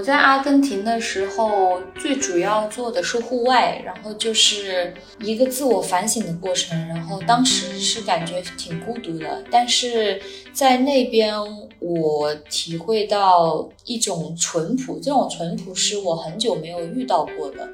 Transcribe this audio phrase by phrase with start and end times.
[0.00, 6.88] 我在阿根廷的时候，最主要做的是户外，然后就是一个自我反省的过程。
[6.88, 10.18] 然后当时是感觉挺孤独的，但是
[10.54, 11.34] 在那边
[11.80, 17.68] 我体会到一种淳朴，这种淳朴是我很久没有遇到过的。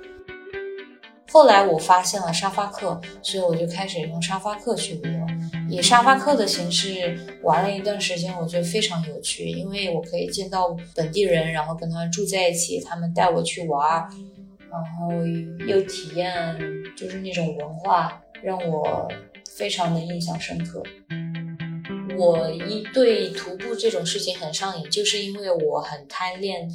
[1.37, 5.27] 后来我发现了沙发客，所以我就开始用沙发客去旅游，
[5.69, 14.09] 以沙发客的形式玩了一段时间，我觉得非常有趣，因为我可以见到本地人，然后跟他们住在一起，他们带我去玩，
[14.71, 15.13] 然后
[15.67, 16.59] 又体验
[16.97, 19.07] 就是那种文化，让我
[19.59, 20.83] 非常的印象深刻。
[22.17, 26.67] 我一对徒步这种事情很上瘾，就是因为我很贪恋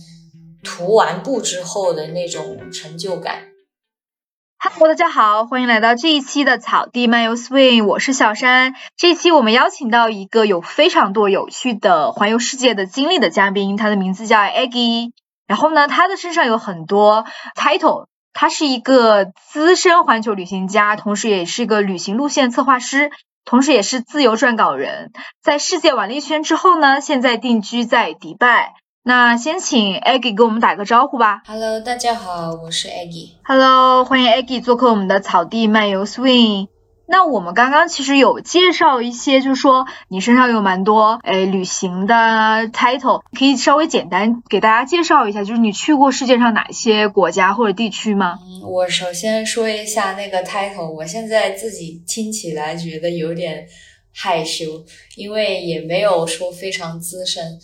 [0.63, 3.47] 徒完步之后的那种成就感。
[4.63, 8.75] Hello，大家好，欢迎来到这一期的草地漫游 Swing，我是小山。
[8.95, 15.13] 这一期我们邀请到一个有非常多有趣的环游世界的经历的嘉宾，他的名字叫 Aggie。
[15.47, 23.09] 然后呢，他的身上有很多 title，他是一个资深环球旅行家，同时也是一个旅行路线策划师，
[23.45, 25.11] 同时也是自由撰稿人。
[25.41, 28.75] 在世界玩了一圈之后呢，现在定居在迪拜。
[29.03, 31.41] 那先请 Aggie 给我们打个招呼吧。
[31.47, 33.31] Hello，大家好，我是 Aggie。
[33.43, 36.67] Hello，欢迎 Aggie 做客我们的草地漫游 Swing。
[37.07, 48.37] 那我们刚刚其实有介绍一些，就是说你身上有蛮多诶旅行的 title，可以稍微简单给大家介绍一下，就是你去过世界上哪些国家或者地区吗？
[48.43, 53.65] 嗯，我首先说一下那个 title，我现在自己听起来觉得有点
[54.13, 54.85] 害羞，
[55.15, 57.59] 因为也没有说非常资深。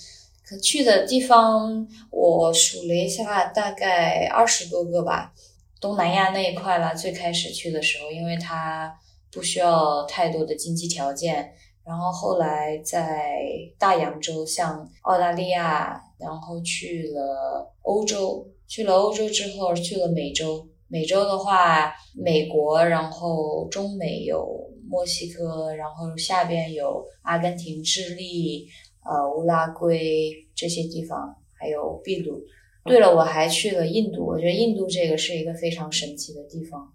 [0.47, 5.33] 可去的地方，我数了一下，大概二十多个吧。
[5.81, 8.97] 东南亚那一块啦，最开始去的时候，因为它
[9.29, 11.53] 不需要太多的经济条件。
[11.83, 13.41] 然后后来在
[13.77, 20.65] 大洋洲，像澳大利亚，然后去了欧洲，去了欧洲之后去了美洲。
[20.87, 24.47] 美洲的话，美国，然后中美有
[24.89, 28.65] 墨西哥，然后下边有阿根廷、智利。
[29.09, 32.41] 呃，乌拉圭这些地方，还有秘鲁。
[32.83, 34.25] 对了，我还去了印度。
[34.25, 36.93] 我觉得印度这个是一个非常神奇的地方。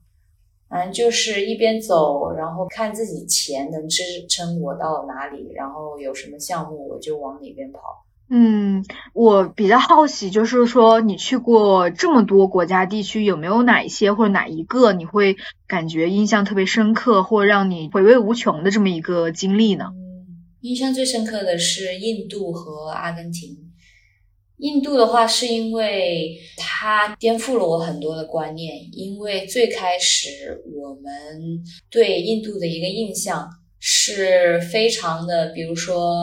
[0.68, 7.80] 嗯，就是一边走，然后看自己钱能支撑我到哪里，然后有什么项目我就往哪边跑。
[8.30, 15.36] 嗯，我比较好奇，就是说你去过这么多国家地区，有没有哪一些或者哪一个你会
[15.66, 19.92] 感觉印象特别深刻，或让你回味无穷的这么一个经历呢？
[20.62, 23.56] 印象最深刻的是印度和阿根廷。
[24.58, 28.76] 印度的话，是因为它颠覆了我很多的观念。
[28.92, 33.50] 因为最开始我们对印度的一个印象
[33.80, 36.16] 是非常的，比如说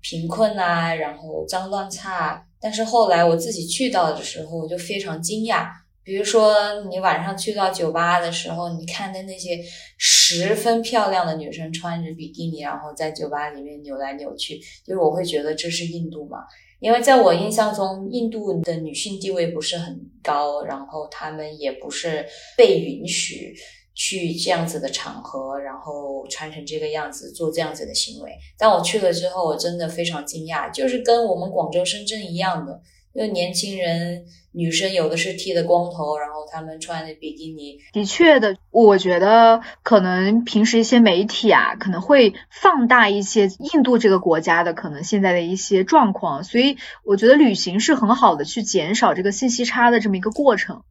[0.00, 2.46] 贫困啊，然后脏乱差。
[2.60, 5.66] 但是后来我自己去到的时候，我就非常惊讶。
[6.06, 6.54] 比如说，
[6.88, 9.58] 你晚上去到酒吧的时候，你看的那些
[9.98, 16.38] 十分漂亮的女生穿着比基尼，然后在酒吧里面扭来扭去，就是我会觉得这是印度嘛？
[16.78, 22.24] 因为在我印象中，印度的女性地位不是很高，然后她们也不是
[22.56, 23.52] 被允许
[23.92, 28.30] 去这样子的场合，然后穿成这个样子做这样子的行为。
[28.56, 32.80] 但我去了之后，我真的非常惊讶，就是跟我们广州、深圳一样的。
[33.14, 34.22] 就年轻人，
[34.56, 37.78] 女生有的是剃的光头，然后他们穿的比基尼。
[37.92, 50.82] 的确的，我觉得可能平时一些媒体啊，可能会放大一些印度这个国家的可能现在的一些状况，所以我觉得旅行是很好的去减少这个信息差的这么一个过程。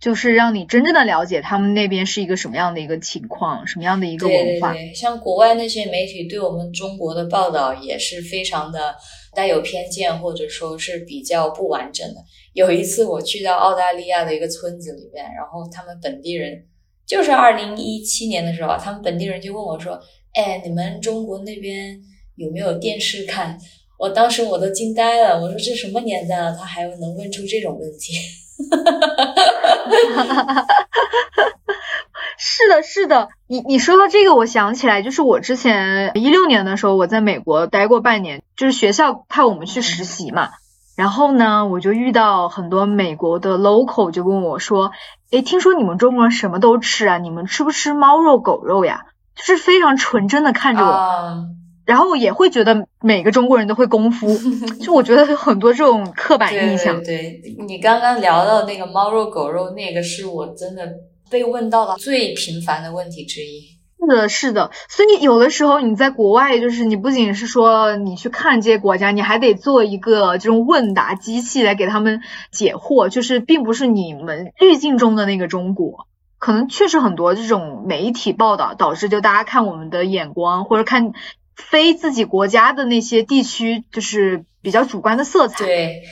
[0.00, 4.72] 就是让你真正的了解他们那边是一个什么样的一个情况，什么样的一个文化。
[4.74, 8.94] 对对对，像国外那些媒体对我们中国的报道也是非常的
[9.34, 12.24] 带有偏见，或者说是比较不完整的。
[12.52, 16.64] 有一次我去到澳大利亚的一个村子里面，然后他们本地人
[17.06, 20.00] 就是二零一七年的时候，他们本地人就问我说
[20.34, 22.00] ：“哎，你们中国那边
[22.36, 23.58] 有没有电视看？”
[23.98, 28.12] 我当时我都惊呆了，我说这什么年代了，他还能问出这种问题？
[28.70, 30.66] 哈哈哈哈哈
[32.38, 40.50] 是的，是的，你你说到这个，我想起来，就是我之前一六年的时候，我在美国待过半年，就是学校派我们去实习嘛。
[40.96, 44.92] 然后呢，我就遇到很多美国的 local 就问我说，
[45.30, 49.06] 诶，听说你们中国人什么都吃啊，你们吃不吃猫肉、狗肉呀？
[49.34, 51.46] 就是非常纯真的看着我，
[51.84, 54.38] 然后也会觉得每个中国人都会功夫，
[54.80, 57.02] 就我觉得有很多这种刻板印象。
[57.02, 60.86] 对你刚刚聊到那个猫肉、狗肉，那个是我真的
[61.34, 63.74] 被问到的最频繁的问题之一。
[63.98, 72.20] 是的，是的，所以有的时候你在国外，就是你不仅是说你去看这些国家，你还得做一个这种问答机器来给他们
[72.52, 76.06] 解惑，就是并不是你们滤镜中的那个中国，
[76.38, 81.12] 可能确实很多这种媒体报道导致就大家看我们的眼光或者看
[81.56, 85.64] 非自己国家的那些地区，就是比较主观的色彩。
[85.64, 86.02] 对，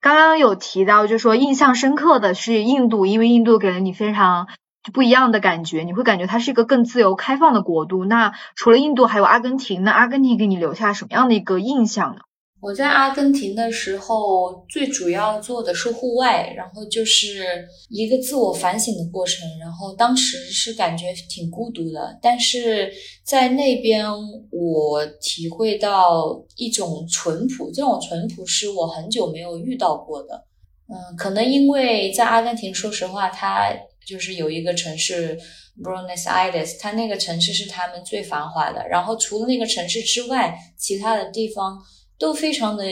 [0.00, 4.48] 刚刚有提到，就说印象深刻的是印度，因为印度给了你非常。
[4.90, 8.06] 不一样的感觉，你会感觉它是一个更自由开放的国度。
[8.06, 9.82] 那除了印度，还有阿根廷。
[9.82, 12.22] 那阿根廷给你留下什么样的一个印象呢？
[12.60, 19.48] 我在阿根廷的时候，最主要做的是户外，然后就是一个自我反省的过程。
[19.60, 22.92] 然后当时是感觉挺孤独的，但是
[23.24, 24.06] 在那边
[24.50, 30.44] 我体会到一种淳朴，这种淳朴是我很久没有遇到过的。
[30.88, 33.72] 嗯，可能因为在阿根廷，说实话，它。
[34.08, 35.38] 就是有一个城市
[35.84, 38.88] Buenos Aires，它那个城市是他们最繁华的。
[38.88, 41.78] 然后除了那个城市之外，其他的地方
[42.18, 42.84] 都非常的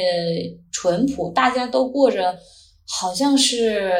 [0.70, 2.38] 淳朴，大家都过着
[2.87, 3.93] 好像是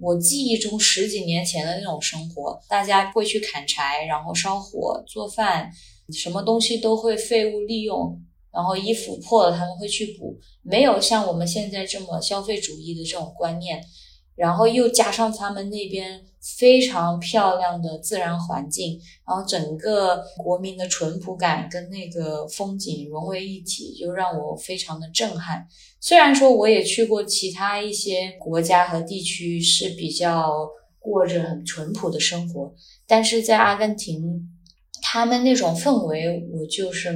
[0.00, 2.58] 我记忆中十几年前的那种生活。
[2.68, 5.70] 大家会去砍柴，然后烧火做饭，
[6.12, 8.20] 什么东西都会废物利用。
[8.52, 13.84] 然后衣服破了他们会去补，没有像我们现在这么消费主义的这种观念。
[14.36, 16.24] 然后又加上他们那边。
[16.58, 25.66] 非常漂亮的自然环境，然后整个国民的淳朴感跟那个风景融为一体，就让我非常的震撼。
[26.00, 32.74] 虽然说我也去过其他一些国家和地区，是比较过着很淳朴的生活，
[33.06, 34.46] 但是在阿根廷，
[35.00, 37.10] 他们那种氛围，我就是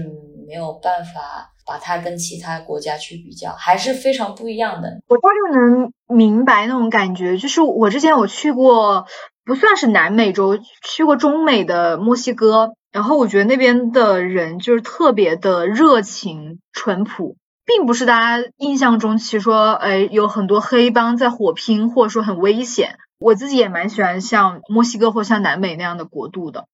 [0.47, 1.53] 没有办法。
[1.69, 4.88] 把它跟其他国家去比较，还是非常不一样的。
[5.06, 9.06] 我大概能明白那种感觉，就是我之前我去过，
[9.44, 17.37] 不算是南美洲，去过中美的墨西哥，然后我觉得那边的人就是特别的热情淳朴，
[17.67, 22.97] 并不是大家印象中其实说，哎，有很多黑帮在火拼，或者说很危险。
[23.19, 26.67] 我自己也蛮喜欢像墨西哥或像南美那样的国度的。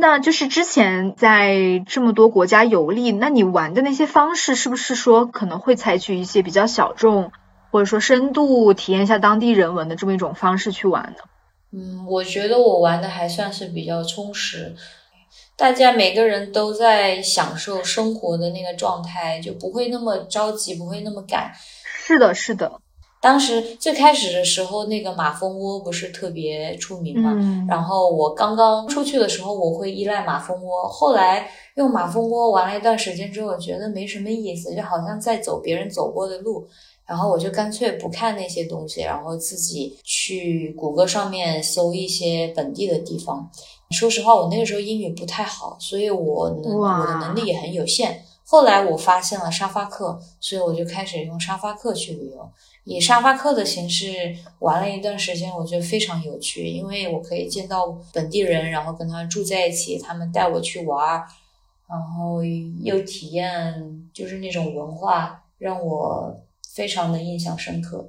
[0.00, 7.32] 那就是之前在这么多国家游历，那你玩的那些方式是不是说可能会采取一些比较小众，
[7.70, 11.24] 或者说深度体验一下当地人文的这么一种方式去玩呢？
[11.72, 14.74] 嗯，我觉得我玩的还算是比较充实，
[15.54, 21.52] 大家每个人都在享受生活的那个状态，就不会那么着急，不会那么赶。
[21.84, 22.80] 是的，是的。
[23.20, 27.36] 当时最开始的时候，那个马蜂窝不是特别出名嘛？
[27.68, 30.88] 然后我刚刚出去的时候，我会依赖马蜂窝。
[30.88, 36.66] 后来用马蜂窝玩了一段时间之后，觉得没什么意思，就好像在走别人走过的路。
[37.06, 43.50] 然后我就干脆不看那些东西，然后自己去谷歌上面搜一些本地的地方。
[43.90, 48.22] 说实话，我那个时候英语不太好，所以我能我的能力也很有限。
[48.50, 52.50] 后来我发现了沙发客，所以我就开始用沙发客去旅游。
[52.82, 61.24] 以沙发客的形式玩了一段时间，我觉得非常有趣，因为我可以见到本地人，然后跟他住在一起，他们带我去玩，
[61.88, 62.42] 然后
[62.82, 66.34] 又体验就是那种文化，让我
[66.74, 68.04] 非常的印象深刻。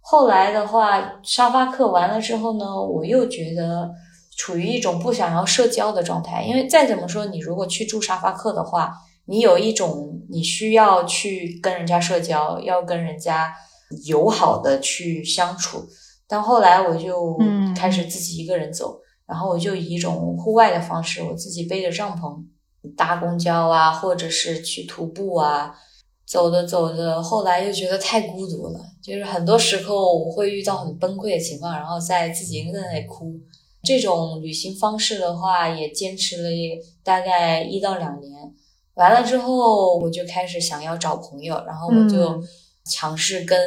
[0.00, 3.94] 后来的话，沙发客完了之后呢，我又觉得
[4.36, 8.92] 处于一种不想要社交的状态，因为再怎么说，你如果去住沙发客的话，
[9.26, 13.54] 你有一种你需要去跟人家社交，要跟人家。
[14.06, 15.86] 友好的去相处，
[16.26, 17.38] 但后来我就
[17.76, 22.42] 开始自己一个人走，然后我就以一种户外的方式，我自己背着帐篷
[22.96, 25.72] 搭公交啊，或者是去徒步啊，
[26.26, 33.32] 走着走着，后来又觉得太孤独了，就是很多时候我会遇到很崩溃的情况，然后在自己一个人在那里哭。
[33.84, 36.48] 这种旅行方式的话，也坚持了
[37.04, 38.32] 大概一到两年，
[38.94, 42.42] 完了之后我就开始想要找朋友，然后我就。
[42.92, 43.58] 尝试跟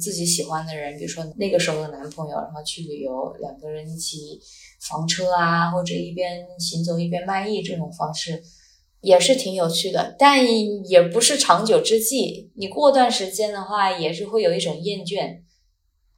[0.00, 4.40] 自己喜欢的人，比如说那个时候的男朋友，然后去旅游，两个人一起
[4.80, 8.42] 房车啊，或者一边行走一边卖艺这种方式，
[9.00, 10.44] 也是挺有趣的，但
[10.88, 12.50] 也不是长久之计。
[12.56, 15.43] 你过段时间的话，也是会有一种厌倦。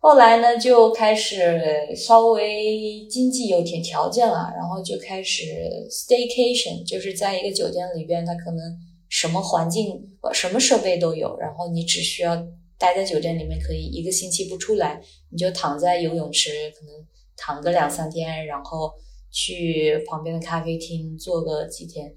[0.06, 1.60] 后来呢，就开始
[1.96, 5.42] 稍微经济有点条件了，然后就开始
[5.90, 10.00] staycation，就是在一个酒店里边，它可能什么环境、
[10.32, 12.36] 什么设备都有，然后你只需要
[12.78, 16.94] 待在酒店里面，可以一个星期不出来，你就躺在游泳池，可能
[17.36, 18.92] 躺个两三天，然后
[19.32, 22.14] 去旁边的咖啡厅坐个几天。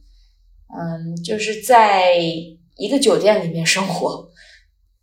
[0.78, 4.30] 嗯，就是在一个酒店里面生活，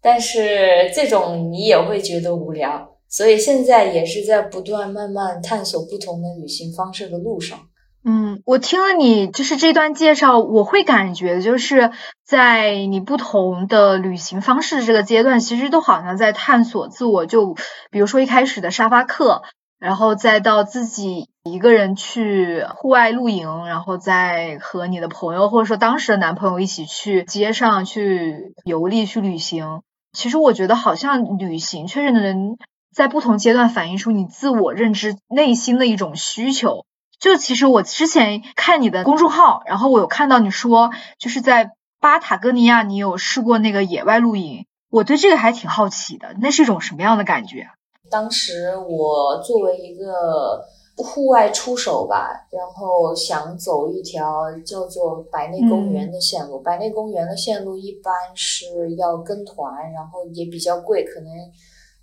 [0.06, 7.58] 但是这种你也会觉得无聊，所以现在也是在不断慢慢探索不同的旅行方式的路上。
[8.04, 11.90] 嗯，我听了你就是这段介绍，我会感觉就是
[12.25, 17.26] 在你不同的旅行方式这个阶段，其实都好像在探索自我。
[17.26, 17.56] 就
[17.90, 19.42] 比如说一开始的沙发客。
[19.78, 29.82] 然后再到自己一个人去户外露营，然后再和你的朋友或者说当时的男朋友一起去街上去游历去旅行。
[30.16, 32.56] 其实我觉得好像旅行确实能
[32.90, 36.87] 在不同阶段反映出你自我认知内心的一种需求。
[37.20, 47.68] 就其实我之前看你的公众号，然后我有看到你说就是在巴塔哥尼亚你有试过那个野外露营，我对这个还挺好奇的，那是一种什么样的感觉？
[48.11, 50.64] 当时我作为一个
[50.96, 56.58] 户外出手吧，然后想走一条叫做白内公园的线路。
[56.60, 61.30] 白内公园的线路一般是要跟团，然后也比较贵，可能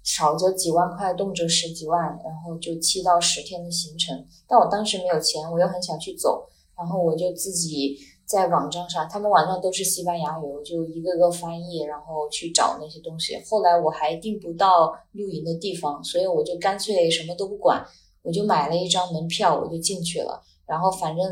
[0.04, 4.26] 少则几万块，动辄十几万，然后就七到十天的行程。
[4.48, 6.48] 但我当时没有钱，我又很想去走，
[6.78, 7.98] 然后我就自己。
[8.26, 13.38] 在网站上，他们网站都是西班牙语，我就一个个翻译，然后去找那些东西。
[13.48, 17.86] 后来我还订不到露营的地方，所以我就干脆什么都不管，
[18.24, 20.42] 我就买了一张门票，我就进去了。
[20.66, 21.24] 然后反正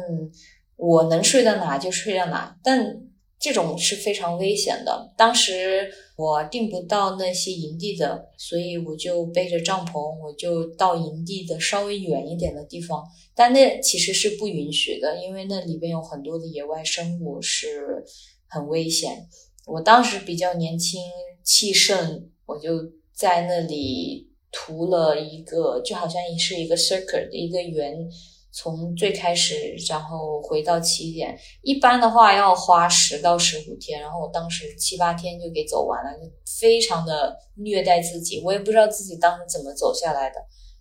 [0.76, 3.08] 我能睡到哪就睡到哪，但。
[3.44, 5.12] 这种是非常危险的。
[5.18, 9.94] 当时我订不到那些营地的，所以我就背着帐篷，
[10.24, 13.04] 我就到营地的稍微远一点的地方。
[13.34, 18.06] 但那其实是不允许的，因为那里边有很多的野外生物，是
[18.48, 19.28] 很危险。
[19.66, 21.02] 我当时比较年轻
[21.44, 22.74] 气盛，我就
[23.12, 28.10] 在那里涂了一个，就好像是一个 circle 的一个圆。
[28.54, 36.30] 从最开始，然后回到起点，一般的话要花十到十五天，然后我当时七八天就给走完了，就
[36.60, 40.36] 非常的虐待自己，我也不知道自己当时怎么走下来的。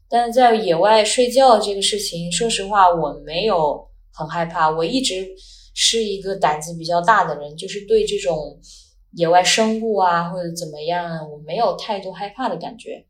[0.08, 5.28] 但是在野外睡觉这个事情，说实话我没有很害怕，我一直
[5.72, 8.58] 是一个胆子比较大的人，就是对这种
[9.12, 13.06] 野外生物啊或者怎么样，我没有太多害怕的感觉，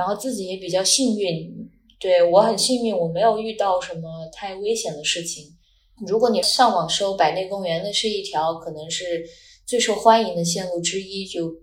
[0.00, 1.68] 然后自己也比较幸运。
[1.98, 5.44] 对我很幸运，我没有遇到什么太危险的事情。
[6.06, 9.22] 如果你上网搜百内公园，那是一条可能是
[9.66, 11.54] 最受欢迎的线路之一，就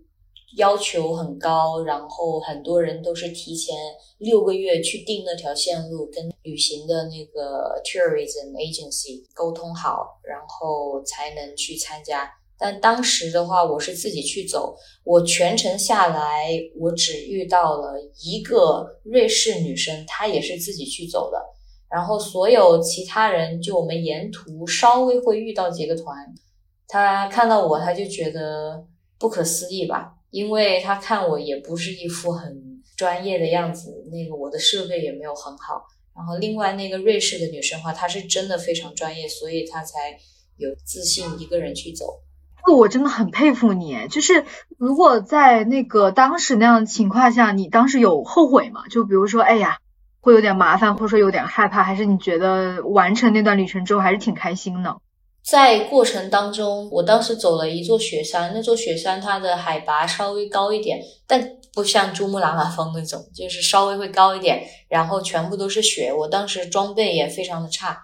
[0.56, 3.76] 要求很高，然后很多人都是提前
[4.20, 12.32] 六个月去订那条线路，跟旅行的那个 tourism agency 沟通好，然后才能去参加。
[12.60, 21.40] 但当时的话，我是自己去走，我全程下来，我只遇到了一个瑞士女生，她也是自己去走的。
[21.90, 26.18] 然后所有其他人，就我们沿途稍微会遇到几个团，
[26.88, 28.86] 他看到我，他就觉得
[29.18, 35.82] 不可思议吧，因为他看我也不是一副很专业的样子，那个我的设备也没有很好。
[36.14, 40.18] 然后另外那个瑞士的女生话，她是真的非常专业，所以她才
[40.58, 42.20] 有自信一个人去走。
[42.76, 44.46] 我真的很佩服你，就是
[44.78, 48.84] 如果在那个当时那样的情况下，你当时有后悔吗？
[48.90, 49.78] 就比如说，哎呀，
[50.20, 54.98] 会有点麻烦，或者说有点害怕，还是你觉得完成那段旅程之后还是挺开心的？
[55.44, 61.42] 在过程当中，我当时走了一座雪山，那座雪山它的海拔稍微高一点，但
[61.74, 66.14] 不像珠穆朗玛峰那种，就是稍微会高一点，然后全部都是雪。
[66.14, 67.98] 我当时装备也非常的差。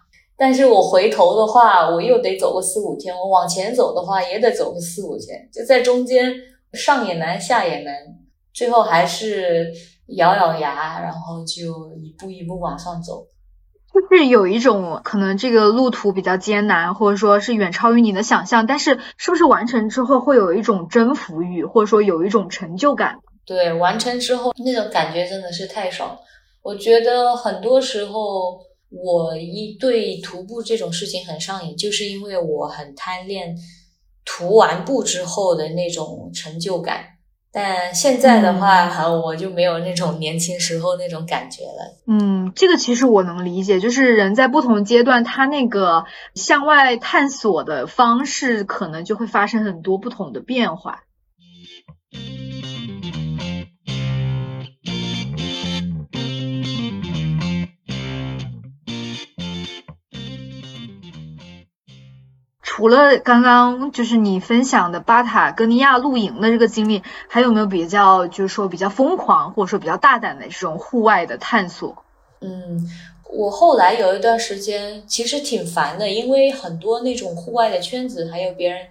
[0.43, 5.39] 但是我回头的话，我又得走个四五天；我往前走的话，也得走个四五天。
[5.53, 6.35] 就在中间，
[6.73, 7.93] 上也难，下也难，
[8.53, 9.71] 最后还是
[10.17, 13.25] 咬咬牙，然后就一步一步往上走。
[13.93, 23.19] 就是有一种可能，这个路途比较艰难，或者说是远超于你的想象，但是是不是完成之后会有一种征服欲，或者说有一种成就感？
[23.45, 26.17] 对，完成之后那种感觉真的是太爽。
[26.62, 28.59] 我觉得很多时候。
[28.93, 33.55] 我一对徒步这种事情很上瘾，就是因为我很贪恋
[34.23, 37.05] 涂完步之后的那种成就感。
[37.51, 42.00] 但现在的话，我就没有那种年轻时候那种感觉了。
[42.07, 51.03] 嗯，这个其实我能理解，就是人在不同阶段，他那个向外探索的方式，可能就会发生很多不同的变化。
[62.75, 71.96] 除了刚刚就是你分享的巴塔哥尼亚露营的这个经历，还有没有比较就是说比较疯狂或者说比较大胆的这种户外的探索？
[72.42, 72.89] 嗯，
[73.32, 78.88] 我后来有一段时间其实挺烦的，因为很多那种户外的圈子，还有别人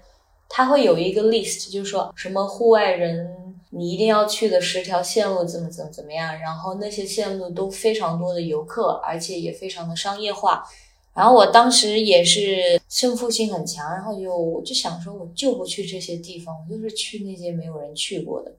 [0.48, 10.62] 他会有一个 list，就是说什么户外人你一定要去的十条线路怎么怎么怎么样，然后那些线路都非常多的游客，而且也非常的商业化。
[11.14, 18.50] 然后我当时也是胜负心很强，然后就我就想说，我就不去这些地方，我就是去那些没有人去过的。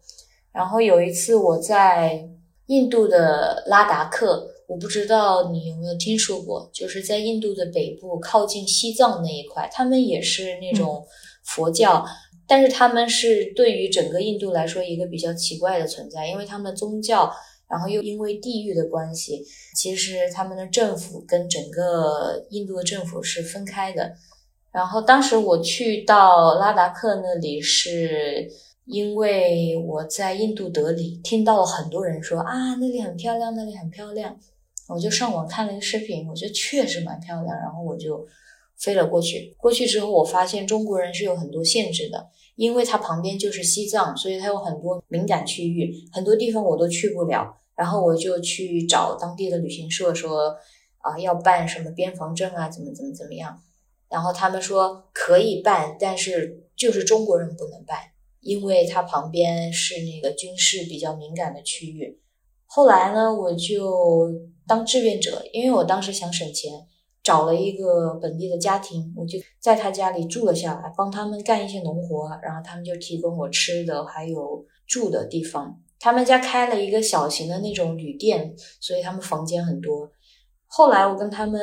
[0.52, 2.30] 然后有一次我在
[2.68, 11.04] 印度的拉达克，我不知道你有没有听说过，就是在印度的北部靠近西藏那一块，他们也是那种
[11.44, 12.06] 佛教，
[12.48, 17.34] 但是他们是对于整个印度来说一个比较奇怪的存在，因为他们的宗教。
[17.74, 19.44] 然后又因为地域的关系，
[19.76, 24.14] 其实他们的政府跟整个印度的政府是分开的。
[24.72, 28.48] 然后当时我去到拉达克那里，是
[28.86, 34.38] 因为我在印度德里听到了很多人说啊，那里很漂亮，那里很漂亮。
[34.88, 37.58] 我就上网看了一个视频，我觉得确实蛮漂亮。
[37.58, 38.24] 然后我就
[38.78, 39.56] 飞了过去。
[39.58, 47.56] 过去之后，我发现中国人是有很多限制的，因为它旁边就是西藏，所以它有很多敏感区域，很多地方我都去不了。
[47.76, 50.56] 然后我就去找当地的旅行社说，
[51.00, 53.62] 啊，要办什么边防证啊，怎么怎么怎么样。
[54.10, 57.98] 然后他们说可以办，但是就是中国人不能办，
[58.42, 62.22] 因为它旁边是那个军事比较敏感的区域。
[62.66, 64.32] 后来呢，我就
[64.68, 66.72] 当志愿者，因为我当时想省钱，
[67.24, 75.80] 找了一个本地的家庭，我就在他家里住了下来，帮他们干一些农活，然后他们就提供我吃的，还有住的地方。
[76.04, 80.12] 他们家开了一个小型的那种旅店，所以他们房间很多。
[80.68, 81.58] 后来我跟他们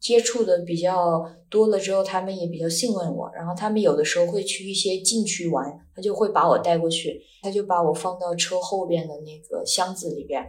[0.00, 3.30] 接触的比较多了之后，他们也比较信任我。
[3.34, 10.42] 然后他们有的时候会去一些禁区玩，他就会把我带过去，他就把我放到车后边的那个箱子里边。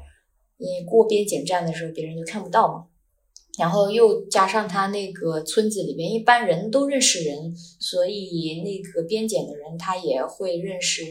[0.55, 2.85] 你过边检站的时候，别人就看不到嘛。
[3.59, 11.03] 然后又加上他那个村子里边一般人都认识人，所以那个边检的人他也会认识。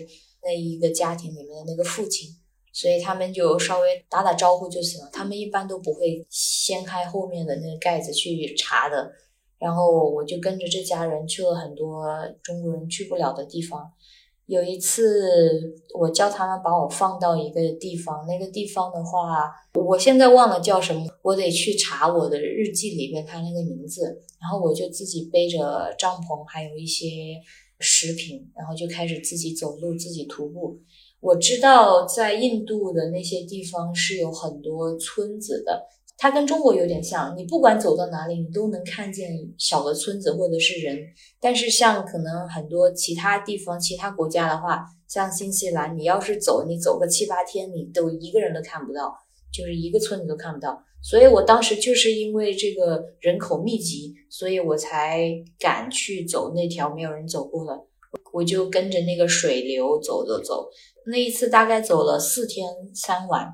[0.45, 2.29] 那一个家庭里面的那个父亲，
[2.73, 5.09] 所以他们就稍微打打招呼就行了。
[5.13, 9.13] 他们一般都不会掀开后面的那个盖子去查的。
[9.59, 12.07] 然后我就跟着这家人去了很多
[12.43, 13.91] 中国人去不了的地方。
[14.47, 24.23] 有一次，我叫他们把我放到一个地方，那个地方的话，我现在忘了叫什么，我得去查我的日记里边他那个名字。
[24.39, 27.07] 然后我就自己背着帐篷，还有一些。
[27.85, 30.81] 食品，然后就开始自己走路，自己徒步。
[31.21, 35.87] 我知道在印度的那些地方是有很多村子的，
[36.19, 37.37] 它跟中国有点像。
[37.37, 40.99] 你不管走到哪里，你都能看见小的村子或者是人。
[41.41, 49.15] 但是像可能很多其他地方、其他国家的话，像新西兰，你要是走，你走个七八天，你都一个人都看不到，
[49.53, 50.83] 就是一个村子都看不到。
[51.05, 57.79] 所以我当时就是因为这个人口密集，所以我才敢去走那条没有人走过的。
[58.33, 60.67] 我就跟着那个水流走走走。
[61.07, 63.49] 那一次大概走了四天三晚。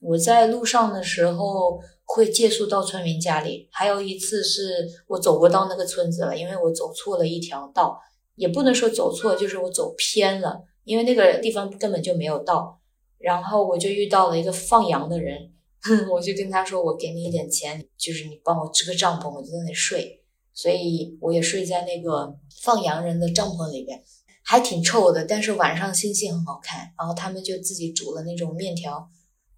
[0.00, 7.96] 我在路上的时候会借宿到村民家里，还有一次是我走不到那个村子了，因为我走错了一条道，
[8.34, 12.80] 也不能说走错，就是我走偏了，因为那个地方根本就没有道。
[13.18, 15.52] 然后我就遇到了一个放羊的人。
[16.10, 20.22] 我就跟他说：“我给你一点钱，就是你帮我支个帐篷，我就在那里睡。
[20.52, 24.02] 所以我也睡在那个放羊人的帐篷里边，
[24.42, 26.92] 还挺臭的，但是晚上星星很好看。
[26.98, 29.08] 然后他们就自己煮了那种面条，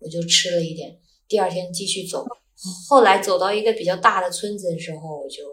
[0.00, 0.98] 我就吃了一点。
[1.28, 2.26] 第二天继续走，
[2.88, 5.44] 后来走到一个比较大的村子的时候，我就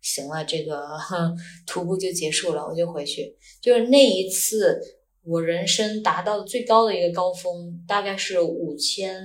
[0.00, 0.96] 行了，这个
[1.66, 3.36] 徒步就结束了，我就回去。
[3.60, 4.80] 就是那一次。”
[5.22, 9.22] 我人生达到的最高的一个高峰，大概是五千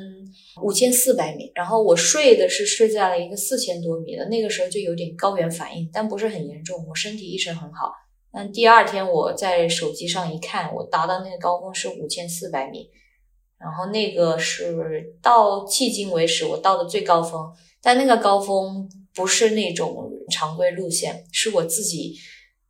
[0.62, 1.50] 五千四百米。
[1.56, 7.94] 然后我睡的是睡在了一个四千多米的，那个时候就有点高原反应，但不是很严重，我身体一直很好。
[8.32, 12.90] 但第二天我在手机上一看，我达到那个高峰是五千四百米，
[13.58, 17.42] 然后那个是到迄今为止我到的最高峰。
[17.82, 22.16] 但那个高峰不是那种常规路线，是我自己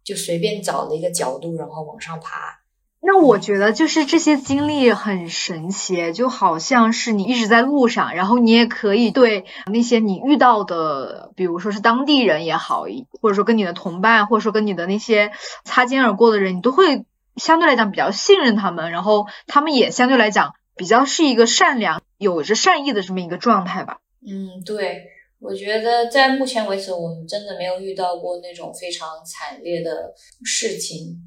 [0.04, 2.65] 就随便找了一个角度，然后往上爬。
[3.08, 12.86] 那我觉得就是这些经历很神奇，就好像是你一直在路上，然后你也可以对那些你遇到的，比如说是当地人也好，
[13.22, 15.32] 或者说跟你的同伴，或者说跟你的那些
[15.64, 24.00] 擦肩而过的人，你都会相对来讲比较信任他们，然后他们也相对来讲比较是一个善良、有着善意的这么一个状态吧。
[24.28, 25.04] 嗯，对，
[25.40, 30.12] 我觉得在目前为止，我们真的没有遇到过那种非常惨烈的
[30.44, 31.22] 事情。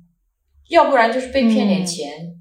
[0.69, 2.35] 要不然就是被骗点钱，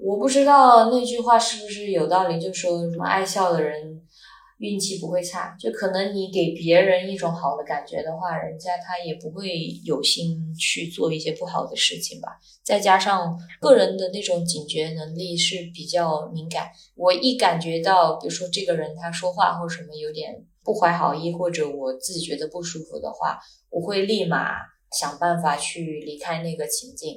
[0.00, 4.00] 我不知道那句话是不是有道理，就说什么爱笑的人
[4.58, 12.38] 运气不会差，就可能你给别人一种好的感觉的话，人家他也不会有心去做一些不好的事情吧。
[12.64, 23.38] 再加上个人的那种警觉能力是比较敏感，我一感觉到，比如说这个人他说话或什么有点不怀好意，或者我自己觉得不舒服的话，
[23.70, 24.50] 我会立马
[24.90, 27.16] 想办法去离开那个情境。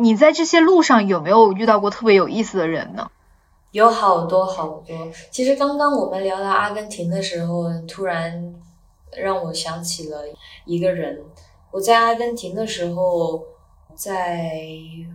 [0.00, 3.10] 你在这些路上有没有遇到过特别有意思的人呢？
[3.72, 4.96] 有好多好多。
[5.30, 8.54] 其实刚刚我们聊到阿根廷的时候，突然
[9.16, 10.22] 让我想起了
[10.64, 11.20] 一个人。
[11.70, 13.42] 我在阿根廷的时候，
[13.94, 14.52] 在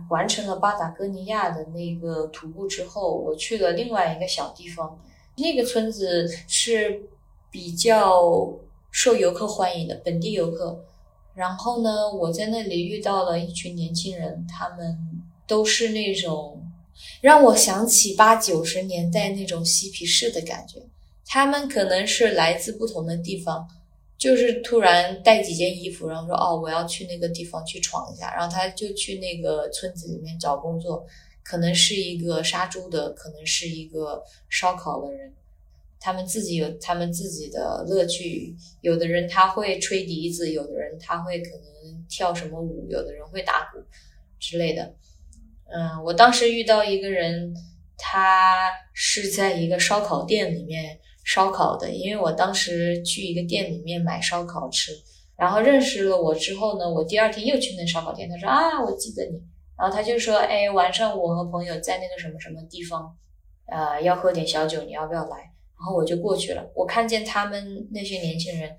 [0.08, 4.98] 完成了巴塔哥尼亚的那个徒步之后，我去了另外一个小地方。
[5.36, 7.08] 那个村子是
[7.50, 8.52] 比较
[8.92, 10.84] 受游客欢迎的，本地游客。
[11.34, 14.96] 然后呢，我在那里遇到了一群年轻人，他们
[15.46, 16.62] 都是那种
[17.20, 20.80] 让我想起八九十年代那种嬉皮士的感觉。
[21.26, 23.66] 他们可能是来自不同的地方，
[24.16, 31.04] 就是突然带几件衣服，然后说：“哦，我要去那个地方去闯一下。”然后他就去那个村子里面找工作，
[31.42, 35.32] 可能是一个杀猪的，可能是一个烧烤的人。
[36.04, 43.78] 他们自己有他们自己的乐趣，有的人他会吹笛子，有的人他会可能跳什么舞，有的人会打鼓
[44.38, 44.94] 之类的。
[45.74, 47.54] 嗯，我当时遇到一个人，
[47.96, 54.92] 他是在一个烧烤店里面烧烤的，因为我当时去一个店里面买烧烤吃，
[55.38, 59.42] 然后认识了我之后呢，我第二天又去那烧烤店，他说啊，我记得你，
[59.78, 63.16] 然后他就说，哎，晚上我和朋友在那个什么什么地方，
[63.64, 65.53] 呃，要喝点小酒，你要不要来？
[65.76, 68.76] 然后我就过去了，我看见他们那些年轻人，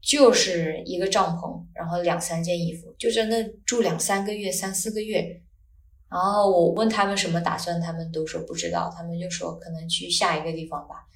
[0.00, 5.40] 就是一个帐篷，然后两三件衣服，就在那住两三个月、三四个月。
[6.10, 11.06] 然后我问他们什么打算，他们都说不知道，他们就说可能去下一个地方吧。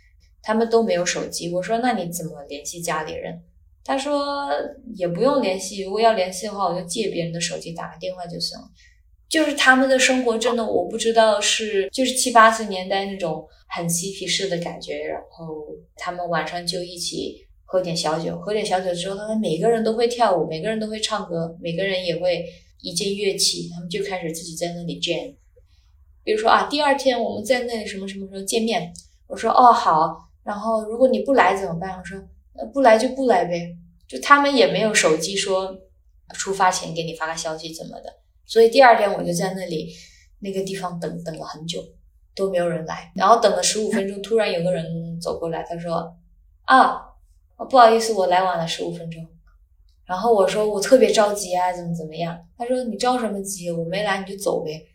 [0.43, 3.43] 他们都没有手机，我说那你怎么联系家里人？
[3.85, 4.49] 他说
[4.95, 8.69] 也不用联系，如果要联系的话，我就借别人的手机打个电话就行了。
[9.29, 22.45] 就是他们的生活真的，我不知道是就是七八十年代那种很嬉皮士的感觉，然后他们晚上就一起喝点小酒，喝点小酒之后，他们每个人都会跳舞，每个人都会唱歌，每个人也会
[22.81, 25.35] 一件乐器，他们就开始自己在那里 jam。
[26.25, 28.91] 比如说啊，第二天我们在那里什么什么时候见面？
[29.27, 31.99] 我说哦好，然后如果你不来怎么办？
[31.99, 32.19] 我说
[32.59, 33.77] 呃不来就不来呗，
[34.09, 35.77] 就他们也没有手机说
[36.33, 38.11] 出发前给你发个消息怎么的。
[38.49, 39.93] 所以第二天我就在那里
[40.41, 41.81] 那个地方等等了很久，
[42.35, 43.13] 都没有人来。
[43.15, 46.17] 然后等了十五分钟， 突然有个人走过来，他说
[46.65, 46.99] ：“啊，
[47.71, 49.25] 不好意思，我来晚了十五分钟。”
[50.07, 53.71] 然后我说：“我特别着急啊，怎么怎么样？”他说：“你着什么急？
[53.71, 54.87] 我没来你就走呗。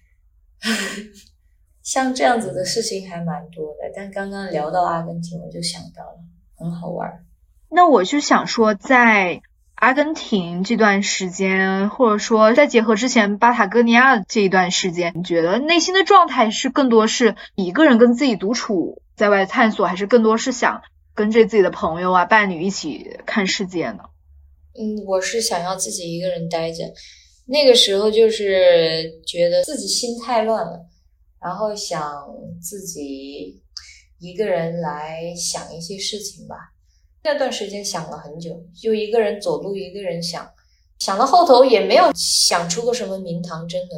[1.84, 3.92] ”像这样子的事情还蛮多的。
[3.96, 6.18] 但刚刚聊到阿根廷，我就想到了，
[6.58, 7.24] 很好玩。
[7.70, 9.42] 那我就想说，在。
[9.84, 24.06] 阿根廷这段时间，或者说再结合之前巴塔哥尼亚这一段时间，你觉得内心的状态是更多是一个人跟自己独处在外探索，还是更多是想跟着自己的朋友啊、伴侣一起看世界呢？
[24.80, 26.86] 嗯，我是想要自己一个人待着。
[27.46, 30.80] 那个时候就是觉得自己心太乱了，
[31.42, 32.02] 然后想
[32.62, 33.62] 自己
[34.18, 36.56] 一个人来想一些事情吧。
[37.26, 40.46] 那段时间想了很久，就一个人走路，一个人想，
[41.00, 43.96] 想到后头也没有想出个什么名堂，真的，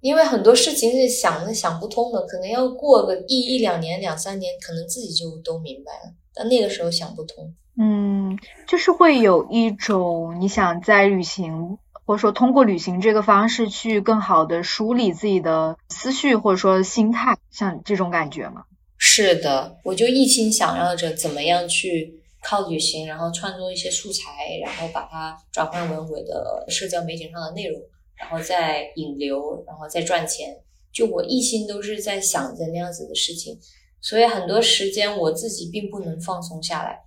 [0.00, 7.54] 因为很多事情是想的想不通的，可能要过个一一两年、两三年，可能自己就都明白了，但那个时候想不通。
[7.78, 18.64] 嗯，就是会有一种你想在旅行，或者说通过旅行这个方式去更好的梳理自己的思绪，或者说心态，像这种感觉吗？
[18.98, 22.20] 是的，我就一心想要着怎么样去。
[22.44, 27.80] 靠旅行，然后创作一些素材，然后把它转换为我的社交媒体上的内容，
[28.14, 30.60] 然后再引流，然后再赚钱，
[30.92, 33.58] 就我一心都是在想着那样子的事情，
[34.02, 37.00] 所以很多时间我自己并不能放松下来。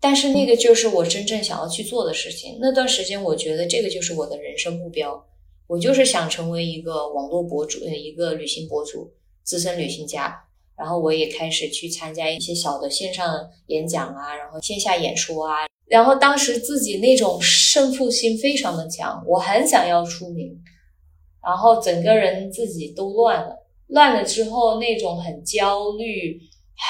[0.00, 2.58] 但是那个就是我真正想要去做的事情。
[2.60, 5.24] 那段时间，我觉得这个就是我的人生目标。
[5.68, 9.12] 我就是想成为一个网络博主，呃，一个旅行博主，
[9.44, 10.44] 资深旅行家。
[10.76, 13.26] 然后我也开始去参加一些小的线上
[13.66, 15.66] 演讲啊，然后线下演说啊。
[15.86, 20.56] 然后当时自己那种胜负心非常的强，我很想要出名。
[21.44, 23.56] 然后整个人自己都乱了，
[23.88, 26.40] 乱了之后那种很焦虑。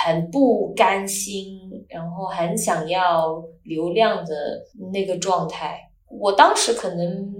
[0.04, 5.78] 很不甘心，然后很想要流量的那个状态。
[6.08, 7.30] 我当时可能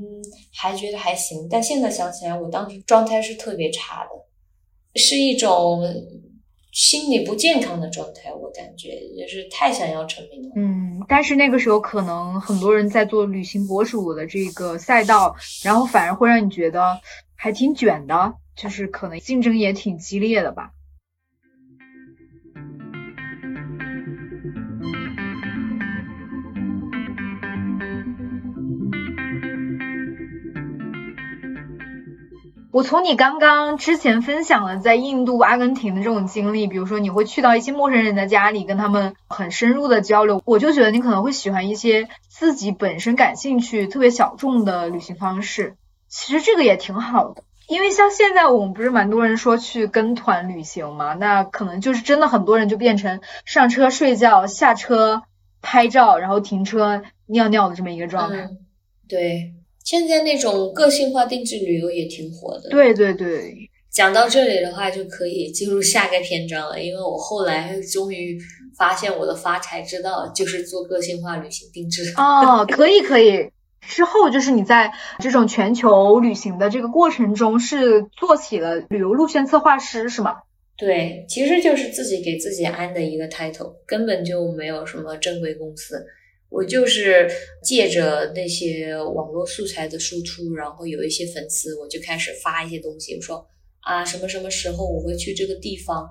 [0.53, 5.83] 还觉得还行，但现在想起来，我当时状态是特别差的，是一种
[6.73, 8.33] 心理不健康的状态。
[8.33, 10.49] 我感觉也是太想要成名了。
[10.57, 17.01] 嗯，但是那个时候可能很多人在做旅行博主的这个赛道，然后反而会让你觉得
[17.37, 20.73] 还挺卷的，就是可能竞争也挺激烈的吧。
[32.73, 45.77] 我从你刚刚之前分享的在印度、阿根廷的这种经历，比如说你会去到一些陌生人的家里，跟他们很深入的交流，我就觉得你可能会喜欢一些自己本身感兴趣、特别小众的旅行方式。
[46.09, 55.25] 其实这个也挺好的，因为像现在我们不是蛮多人说去跟团旅行嘛，那可能就是真的很多人就变成上车睡觉、下车
[55.61, 58.49] 拍照，然后停车尿尿的这么一个状态。
[59.07, 59.53] 对。
[59.85, 62.71] 现在那种个性化定制旅游也挺火的。
[62.71, 63.55] 对对对，
[63.91, 66.83] 讲到这里的话，就可以进入下个篇章了。
[66.83, 68.39] 因为我后来终于
[68.77, 72.15] 发现我的发财之道就是做个性化旅行定制。
[72.17, 73.51] 哦，可以可以。
[73.81, 80.37] 之后就是你在这种全球旅行的这个过程中，是做起了旅游路线策划师是吗？
[80.77, 86.07] 对，其实就是自己给自己安的一个 title，根本就没有什么正规公司。
[86.53, 87.27] 我就是
[87.63, 93.15] 借着那些网络素材的输出，然后有一些粉丝，我就开始发一些东西。
[93.17, 93.47] 我说
[93.81, 96.07] 啊，什么什么时候我会去这个地方，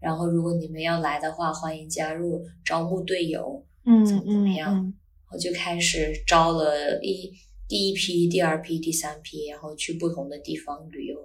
[0.00, 4.92] 然后如果你们要来的话，欢迎加入招募队友，嗯，怎么怎么样？
[5.30, 7.30] 我就开始招了一
[7.68, 11.18] 第一批、第二批、第三批，然后去不同的地方旅游。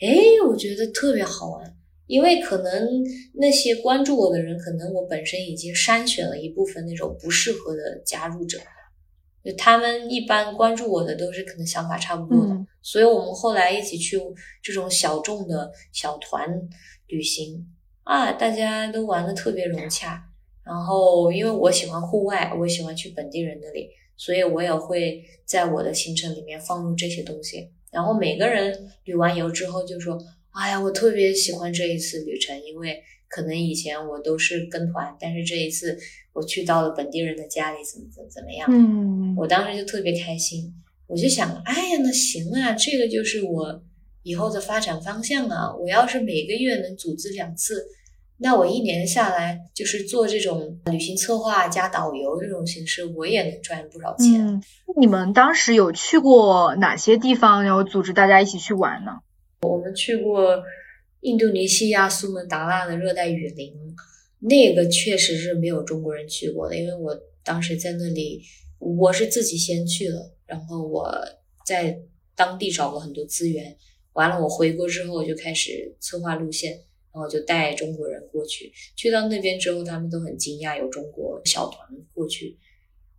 [0.00, 0.16] 哎，
[0.48, 1.76] 我觉得特别好玩。
[2.10, 8.58] 因为可能那些关注我的人，可能我本身已经筛选了一部分那种不适合的加入者，
[9.44, 14.20] 就他们一般关注我的都是可能想法差不多的，所以我们后来一起去
[14.60, 16.48] 这种小众的小团
[17.06, 17.64] 旅行
[18.02, 20.20] 啊，大家都玩的特别融洽。
[20.64, 27.70] 然后因为我喜欢户外，我喜欢去本地人那里，所以我也会在我的行程里面放入这些东西。
[27.92, 30.18] 然后每个人旅完游之后就说。
[30.52, 35.98] 哎呀，我特别喜欢这一次旅程，因为可能以前我都是跟团，但是这一次
[36.32, 38.68] 我去到了本地人的家里，怎么怎么怎么样？
[38.70, 40.74] 嗯，我当时就特别开心，
[41.06, 43.82] 我就想，哎呀，那行啊，这个就是我
[44.22, 45.74] 以后的发展方向啊！
[45.74, 47.86] 我要是每个月能组织两次，
[48.38, 54.46] 那我一年下来就是做这种旅行策划加导游这种形式，我也能赚不少钱。
[54.46, 54.62] 嗯，
[54.98, 59.20] 你们当时有去过哪些地方，然后组织大家一起去玩呢？
[59.62, 60.62] 我们去过
[61.20, 63.74] 印度尼西亚苏门答腊的热带雨林，
[64.38, 66.76] 那个确实是没有中国人去过的。
[66.78, 68.42] 因为我当时在那里，
[68.78, 71.14] 我是自己先去了，然后我
[71.66, 72.00] 在
[72.34, 73.76] 当地找了很多资源，
[74.14, 76.72] 完了我回国之后我就开始策划路线，
[77.12, 78.72] 然后就带中国人过去。
[78.96, 82.58] 去到那边之后，他们都很惊讶有中国小团过去，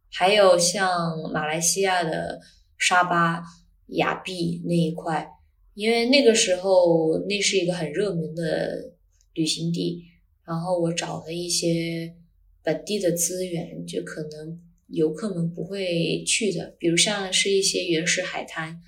[0.09, 0.89] 还有像
[1.31, 2.39] 马来西亚的
[2.79, 3.43] 沙巴、
[3.89, 5.29] 雅碧那一块。
[5.73, 8.91] 因为那个时候那是一个很热门的
[9.33, 10.03] 旅行地，
[10.45, 12.13] 然后我找了一些
[12.61, 18.81] 本地的资源，就可能游客们不会去的，比如像是一些原始海滩，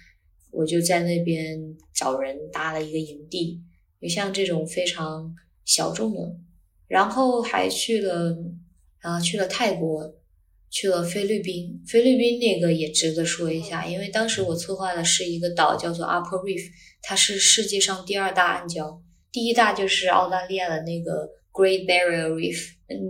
[0.52, 3.62] 我就在那边找人搭了一个营地，
[4.02, 6.36] 就像这种非常小众的，
[6.88, 8.38] 然后还去了，
[9.00, 10.14] 然后去了泰国。
[10.74, 16.64] 去了菲律宾，菲律宾那个也值得说一下，因为当时我策划的是一个岛，叫做 Upper Reef，
[17.04, 19.00] 它是世界上第二大暗礁，
[19.32, 22.58] 第一大就是澳大利亚的那个 Great Barrier Reef，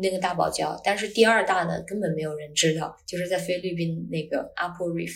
[0.02, 5.14] 那个大堡礁，但是第二大呢，根本没有人知道，就是在菲律宾那个 Upper Reef。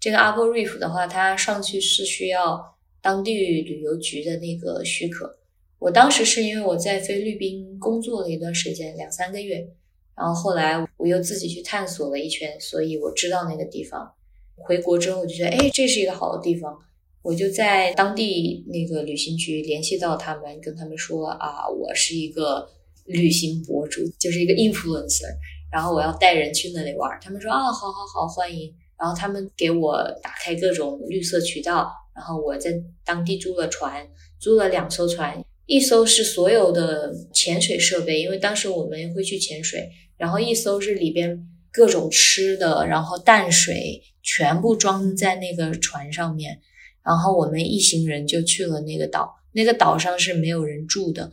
[0.00, 2.58] 这个 Upper Reef 的话，它上去是需要
[3.02, 5.38] 当地旅游局的那个许可。
[5.78, 9.68] 我当时是因为我在菲律宾工作了一段时间，两三个月。
[10.16, 14.12] 然后后来我又自己去探索了一圈，所以我知道那个地方。
[14.56, 16.78] 回国之后我就觉得，哎，这是一个好的地方。
[17.22, 22.66] 我就在当地那个旅行局联系到他们，跟他们说啊，我是一个
[23.04, 25.26] 旅行博主，就是一个 influencer，
[25.70, 27.18] 然后我要带人去那里玩。
[27.20, 28.74] 他们说啊，好好好，欢迎。
[28.98, 32.70] 然后他们给我打开各种绿色渠道，然后我在
[33.04, 34.06] 当地租了船，
[34.38, 46.58] 租了两艘船，一艘是所有的潜水设备，因为当时我们会去潜水，然后一艘是里边各种吃的，然后淡水全部装在那个船上面。
[47.04, 51.30] 然后我们一行人就去了那个岛，那个岛上是没有人住的，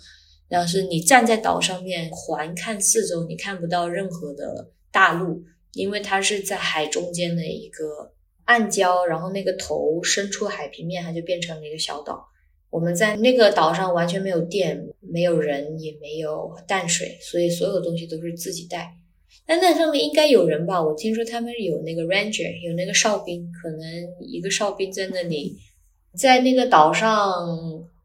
[0.48, 5.42] 然后是你站在岛上面环看四周，你看不到任何的大陆，
[5.74, 8.14] 因为它是在海中间的一个
[8.46, 12.24] 暗礁，然后那个头伸出海平面，它就变成了一个小岛。
[12.70, 18.94] 我们在那个岛上完全没有电，没有人，也没有淡水，所以所有东西都是自己带。
[19.46, 20.82] 但那上面应该有人吧？
[20.84, 23.80] 我听说他们有那个 ranger，有那个哨兵，可能
[24.22, 25.58] 一个哨兵在那里，
[26.14, 27.48] 在那个岛上，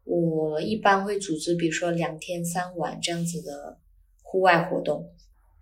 [0.05, 3.77] 我一般会组织，比如说两天三晚这样子的
[4.21, 5.09] 户外活动，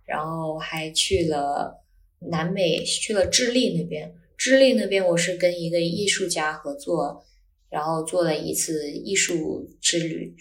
[0.05, 1.81] 然后还去了
[2.29, 4.13] 南美，去了智利那边。
[4.37, 7.23] 智利那边我是跟一个艺术家合作，
[7.71, 10.35] 然后做了一次艺术之旅，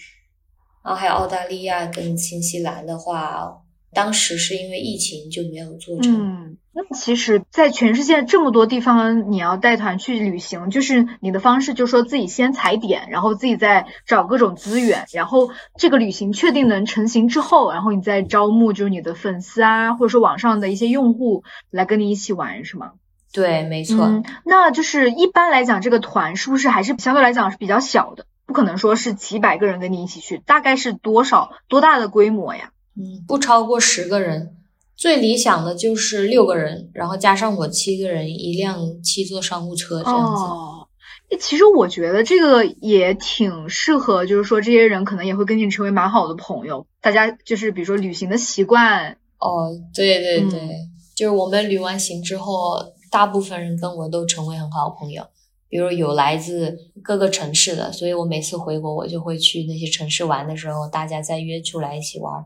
[0.84, 3.62] 然后还有澳大利亚跟新西兰的话。
[3.92, 6.14] 当时是因为疫情就没有做成。
[6.14, 22.92] 嗯，那其实，在全世界这么多地方，你要带团去旅行，就是你的方式，就是说自己先踩点，然后自己再找各种资源，然后这个旅行确定能成型之后，然后你再招募就是你的粉丝啊，或者说网上的一些用户来跟你一起玩，是吗？
[23.32, 24.04] 对，没错。
[24.04, 28.26] 嗯，那就是一般来讲，这个团是不是还是相对来讲是比较小的？
[28.46, 32.72] 不可能说是几百个人跟你一起去，大概是多少多大的规模呀？
[32.96, 34.56] 嗯，不超过十个人，
[34.96, 40.42] 最理想的就是六个人，然后加上我七个人，一辆七座商务车这样子。
[40.42, 40.88] 哦，
[41.38, 46.88] 其实我觉得这个也挺适合，就是说这些人可能也会跟你成为蛮好的朋友。
[47.00, 49.18] 大家就是比如说旅行的习惯。
[49.38, 50.60] 哦，对对对，
[51.14, 55.26] 就是我们旅完行之后，大部分人跟我都成为很好的朋友。
[55.68, 62.44] 比如有来自各个城市的，所以我每次回国，我就会去那些城市玩的时候，大家再约出来一起玩。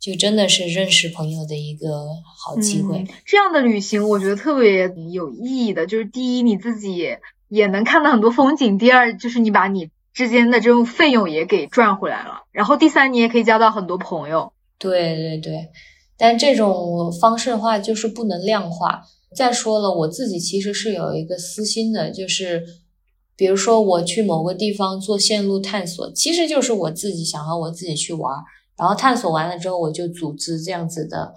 [0.00, 2.06] 就真的是认识朋友的一个
[2.38, 3.06] 好机会。
[3.24, 5.86] 这样的旅行，我觉得特别有意义的。
[5.86, 12.44] 就是第一，你自己也能看到很多风景；第二，就是你把你之间的这种费用也给赚回来了。
[12.50, 14.52] 然后第三，你也可以交到很多朋友。
[14.78, 15.68] 对对对，
[16.18, 19.02] 但这种方式的话，就是不能量化。
[19.34, 22.64] 再说了，我自己其实是有一个私心的，就是
[23.36, 28.32] 比如说我去某个地方做线路探索，其实就是我自己想和我自己去玩。
[28.76, 31.32] 然后探索完了之后，我就组织这样子的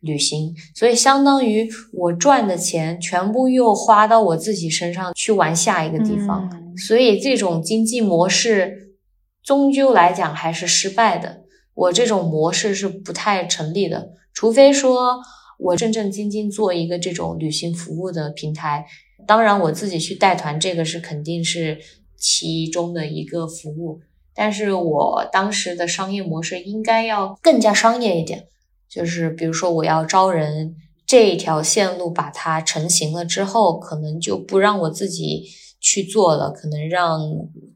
[0.00, 8.96] 旅行，所以相当于我赚的钱全部又花到我自己身上去玩下一个地方，所以这种经济模式
[9.44, 11.42] 终究来讲还是失败的。
[11.74, 15.20] 我这种模式是不太成立的，除非说
[15.62, 18.84] 我正正经经做一个这种旅行服务的平台。
[19.26, 21.78] 当然，我自己去带团，这个是肯定是
[22.16, 24.00] 其中的一个服务。
[24.34, 28.48] 但是我当时的商业模式应该要更加商业一点，
[28.88, 30.74] 就是比如说我要招人，
[31.06, 35.44] 这一条线路把它成型了之后，可能就不让我自己
[35.80, 37.20] 去做了，可能让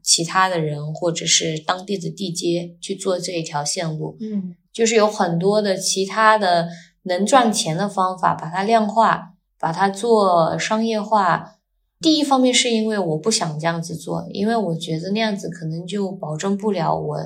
[0.03, 4.17] 其他的人或者是当地的地接去做这一条线路。
[4.19, 6.67] 嗯，就是有很多的其他的
[7.07, 11.55] 能赚钱的方法，把它量化，把它做商业化。
[11.99, 17.17] 第一方面是因为我不想这样子做，因为我觉得那样子可能就保证不了我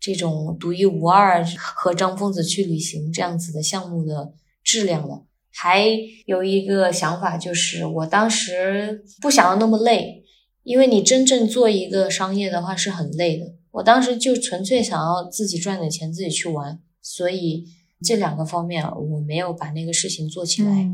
[0.00, 4.32] 这种独一无二和张疯子去旅行这样子的项目的
[4.64, 5.24] 质量了。
[5.52, 5.86] 还
[6.26, 10.22] 有一个想法就是，我当时不想要那么累，
[10.62, 13.54] 因为你真正做一个商业的话是很累的。
[13.72, 17.66] 我当时就纯粹想要自己赚点钱，自己去玩，所以
[18.04, 20.90] 这两个方面我没有把那个事情做起来。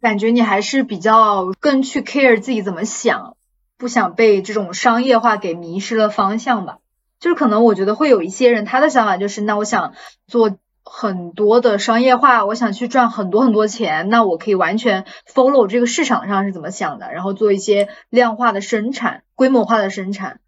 [0.00, 3.36] 感觉你还是比较更去 care 自己怎么想，
[3.78, 6.78] 不想被这种商业化给迷失了方向吧。
[7.20, 9.94] 就是可能我觉得会有一些人，他的想法就是，那我想
[10.26, 20.40] 做很多的商业化，我想去赚很多很多钱，那我可以完全 follow 这个市场上是怎么想的，然后做一些量化的生产、规模化的生产。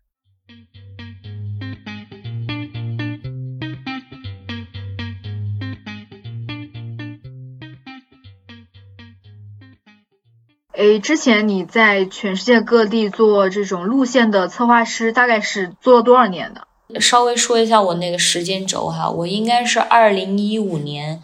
[10.85, 17.01] 诶，之前你在全世界各地做这种路线的策划师，大概是做了多少年的？
[17.01, 21.23] 稍微说一下我那个时间轴哈，我应该是二零一五年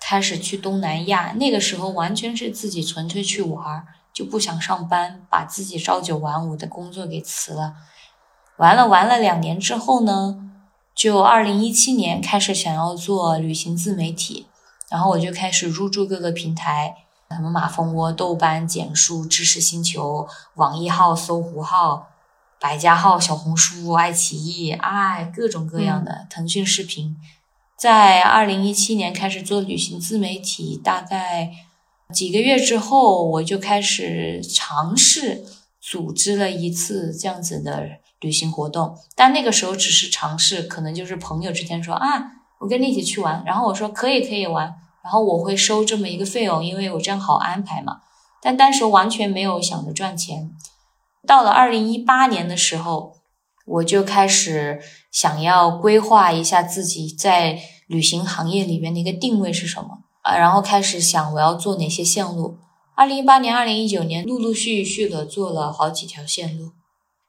[0.00, 7.74] 开始去东南亚，那个时候完全是自己纯粹去玩，就不想上班，把自己朝九晚五的工作给辞了。
[8.56, 10.36] 完了完了，两年之后呢，
[10.96, 14.48] 就二零一七年开始想要做旅行自媒体，
[14.90, 22.08] 然后我就开始入驻各个平台，什么马蜂窝、豆瓣、简书、知识星球、网易号、搜狐号、
[22.60, 27.16] 百家号、小红书、爱奇艺，哎，各种各样的，腾讯视频。
[27.76, 31.50] 在二零一七年开始做旅行自媒体，大概
[32.14, 35.44] 几个月之后，我就开始尝试
[35.80, 37.86] 组织了一次这样子的
[38.20, 38.96] 旅行活动。
[39.14, 42.24] 但那个时候只是尝试，可能就是朋友之间说啊，
[42.60, 44.74] 我跟你一起去玩，然后我说可以可以玩，
[45.06, 48.00] 然后我会收这么一个费用，因为我这样好安排嘛。
[48.42, 50.50] 但当时完全没有想着赚钱。
[51.24, 53.14] 到了二零一八年的时候。
[53.68, 54.80] 我就开始
[55.10, 62.58] 想要规划一下自己在旅行行业里边的一个定位是什么啊，然后开始想我要做哪些线路。
[62.94, 66.70] 二零一八年、二零一九年陆陆续续的做了好几条线路，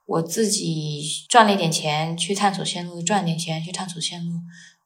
[0.06, 4.34] 我自己赚了一点钱去探索线路，赚点钱去探索线路。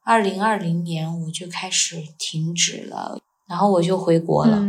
[0.04, 4.62] 二零二零年我就开始停止了，然后我就回国了。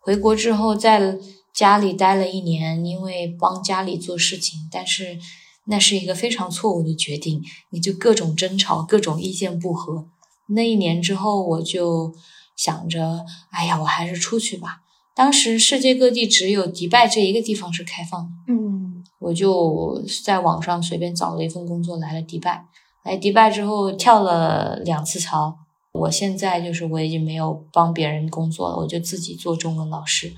[0.00, 1.18] 回国之后在
[1.52, 5.18] 家里待了一年，因为帮家里做事情，但是。
[5.66, 10.06] 那是一个非常错误的决定，你就各种争吵，各种意见不合。
[10.48, 12.12] 那一年之后，我就
[12.56, 14.80] 想着，哎呀，我还是出去吧。
[15.14, 22.64] 当时世界各地只有迪拜这一个地方是开放的，嗯，我就在网上随便找了一份工作，来了迪拜。
[23.04, 25.56] 来迪拜之后跳了两次槽，
[25.92, 30.32] 我现在就是我已经没有帮别人工作了，我就自己做中文老师。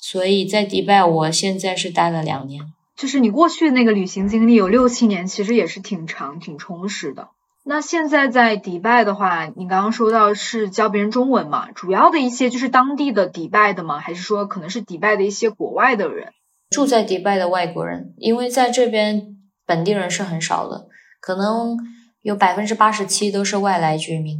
[0.00, 2.64] 所以在迪拜，我现在是待了两年。
[2.96, 7.28] 就是你过去那个旅行经历有六七年，其实也是挺长、挺充实的。
[7.62, 11.70] 那现在在迪拜的话，你刚刚说到是教别人中文嘛？
[11.72, 14.00] 主要的一些就是当地的迪拜的吗？
[14.00, 16.32] 还是说可能是迪拜的一些国外的人？
[16.70, 19.36] 住在迪拜的外国人，因为在这边
[19.66, 20.88] 本地人是很少的，
[21.20, 21.76] 可能
[22.22, 24.38] 有百分之八十七都是外来居民。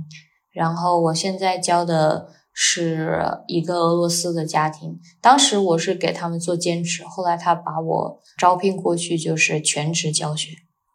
[0.50, 2.28] 然后我现在教的。
[2.52, 3.16] 是
[3.46, 10.50] 一个俄罗斯的家庭，当时我是给他们做兼职，后来他把我招聘过去，就是全职教学。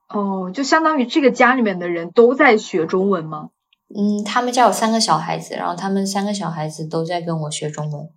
[0.10, 3.52] 哦，就相当于这个家里面的人都在学中文吗？
[3.96, 8.10] 嗯，他们家有三个小孩子，然后他们三个小孩子都在跟我学中文。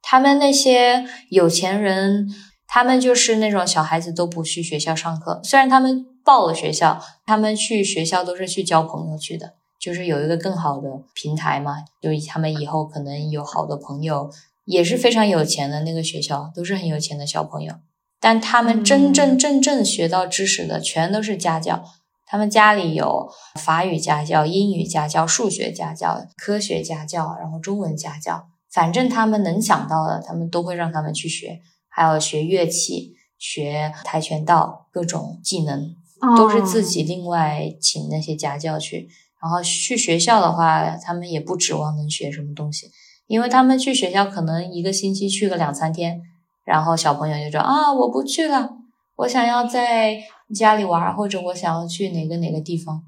[0.00, 2.26] 他们那些有钱人，
[2.66, 9.54] 他们就是那种小孩子都不去学校上课，虽然他们报了学校，他们去学校都是去交朋友去的。
[9.80, 14.30] 就是有一个更好的平台嘛，就他们以后可能有好的朋友，
[14.64, 17.74] 也是非常有钱的那个学校，都是很有钱的小朋友。
[18.20, 21.82] 但他们真真正正学到知识的，全都是家教。
[22.24, 23.28] 他们家里有
[23.60, 31.60] 法语家教、英语家教、数学家教、科学家教，然后中文家教，反正他们能想到的，他们都会让他们去学。
[31.88, 35.96] 还有学乐器、学跆拳道，各种技能
[36.36, 39.08] 都是自己另外请那些家教去。
[39.42, 42.86] 然后去学校的话，他们也不指望能学什么东西，
[43.26, 46.20] 因为他们去学校可能一个星期去个两三天，
[46.64, 48.70] 然后小朋友就说啊，我不去了，
[49.16, 50.16] 我想要在
[50.54, 53.02] 家里玩，或者我想要去哪个哪个地方。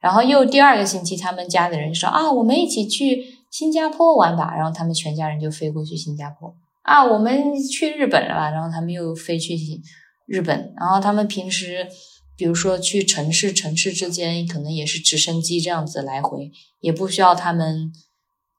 [0.00, 6.52] 然后又第二个星期，他们家的人说啊，我们一起去新加坡玩吧，然后他们全家人就飞过去新加坡。
[6.82, 9.56] 啊，我们去日本了吧，然后他们又飞去
[10.26, 10.74] 日本。
[10.76, 11.86] 然后他们平时。
[12.36, 17.92] 比如说去城市，城市之间可能也是直升机这样子来回，也不需要他们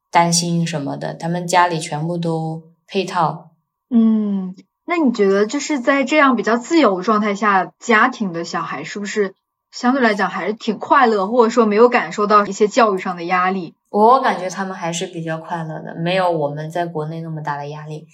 [0.09, 3.51] 担心什么的，他们家里全部都配套。
[3.89, 4.55] 嗯，
[4.85, 9.35] 那你觉得就是在这样比较自由状态下，家庭的小孩是不是
[9.71, 13.75] 相对来讲还是挺快乐，或者说没有感受到一些教育上的压力？
[13.89, 18.07] 我感觉他们还是比较快乐的，没有我们在国内那么大的压力，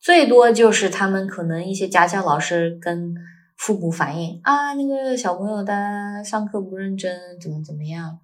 [0.00, 3.14] 最多就是他们可能一些家教老师跟。
[3.56, 8.18] 父母反映啊，那个小朋友他上课不认真，怎么怎么样，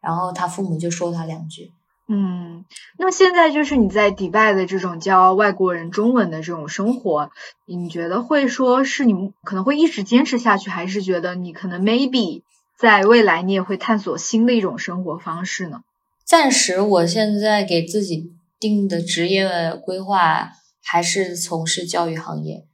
[0.00, 1.72] 然后他父母就说他两句。
[2.08, 2.64] 嗯，
[2.98, 7.30] 那现在就是你在迪拜的这种教外国人中文的这种生活，
[7.64, 12.42] 你觉得会说是你可能会一直坚持下去，还是觉得你可能 maybe
[12.76, 15.82] 在未来你也会探索新的一种生活方式呢？
[16.24, 20.52] 暂时我现在给自己定的职业规划
[20.82, 22.66] 还是从事教育行业。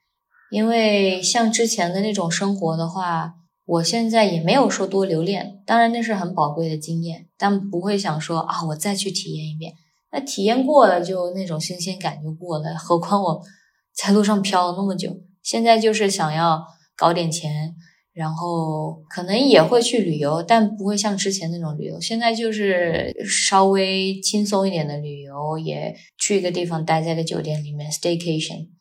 [0.51, 3.35] 因为像之前的那种生活的话，
[3.67, 5.61] 我现在也没有说多留恋。
[5.67, 9.75] 当然那是很宝贵的经验，但不会想说啊，我再去体验一遍。
[10.11, 12.75] 那体验过了，就那种新鲜感就过了。
[12.77, 13.43] 何况我
[13.95, 16.65] 在路上飘了那么久，现在就是想要
[16.97, 17.75] 搞点钱，
[18.15, 22.01] 然后可能也会去旅游，但不会像之前那种旅游。
[22.01, 28.78] 现在就是稍微轻松一点的旅游，也去一个地方待在个酒店里面 staycation。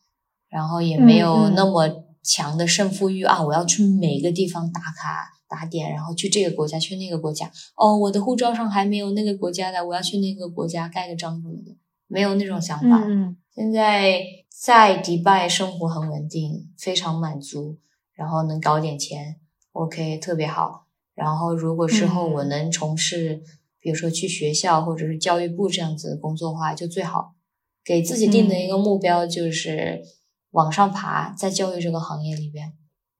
[0.48, 3.42] 然后也没有那么强的胜负欲啊！
[3.42, 7.50] 我要去每个地方打卡打点，然后去这个国家，去那个国家。
[7.76, 11.76] 哦，我的护照上还没有那个国家的，我要去那个国家盖个章什么的，
[12.06, 13.06] 没有那种想法。
[13.54, 17.78] 现在在迪拜生活很稳定，非常满足，
[18.14, 19.36] 然后能搞点钱
[19.72, 20.86] ，OK，特别好。
[21.14, 23.42] 然后如果之后我能从事，
[23.80, 27.34] 比如说去学校或者是教育部这样子的工作的话，就最好。
[27.84, 30.02] 给自己定的一个目标就是
[30.50, 32.72] 往上爬，在教育这个行业里边，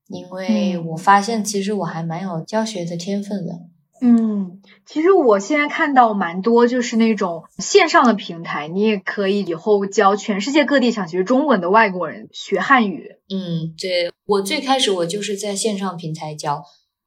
[0.08, 3.52] 因为我发现其实我还蛮有教学的天分的。
[4.00, 13.16] 嗯，其实我现在看到蛮多就是那种线上的平台，你也可以以后教全世界各地想学中文的外国人学汉语。
[13.28, 16.62] 嗯，对我最开始我就是在线上平台教。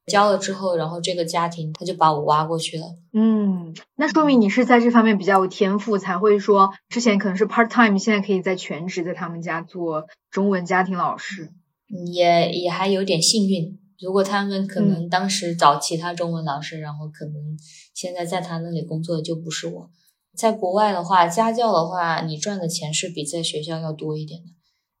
[0.06, 2.96] 交了之后，然后这个家庭他就把我挖过去了。
[3.12, 11.52] 嗯，那说明你是在这方面比较有天赋，才会说之前可能是 part time，现在可以在全职在他们家做中文家庭老师。
[12.06, 17.34] 也也还有点幸运，如果他们可能当时找其他中文老师，然后可能
[17.92, 19.90] 现在在他那里工作的就不是我。
[20.34, 24.46] 在国外的话，家教的话，你赚的钱是比在学校要多一点的。